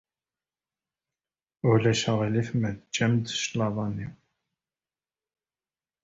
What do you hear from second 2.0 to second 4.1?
aɣilif ma tgamt-d cclaḍa-nni?